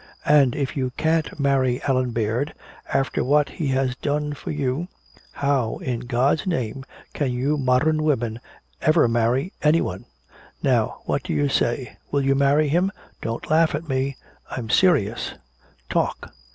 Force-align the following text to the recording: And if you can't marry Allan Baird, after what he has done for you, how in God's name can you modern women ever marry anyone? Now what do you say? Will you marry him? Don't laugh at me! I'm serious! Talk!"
And 0.25 0.55
if 0.55 0.75
you 0.75 0.89
can't 0.97 1.39
marry 1.39 1.79
Allan 1.83 2.09
Baird, 2.09 2.55
after 2.91 3.23
what 3.23 3.49
he 3.49 3.67
has 3.67 3.95
done 3.97 4.33
for 4.33 4.49
you, 4.49 4.87
how 5.31 5.77
in 5.77 5.99
God's 5.99 6.47
name 6.47 6.85
can 7.13 7.31
you 7.31 7.55
modern 7.55 8.01
women 8.01 8.39
ever 8.81 9.07
marry 9.07 9.53
anyone? 9.61 10.05
Now 10.63 11.03
what 11.05 11.21
do 11.21 11.33
you 11.33 11.49
say? 11.49 11.97
Will 12.09 12.25
you 12.25 12.33
marry 12.33 12.67
him? 12.67 12.91
Don't 13.21 13.51
laugh 13.51 13.75
at 13.75 13.87
me! 13.87 14.17
I'm 14.49 14.71
serious! 14.71 15.35
Talk!" 15.87 16.33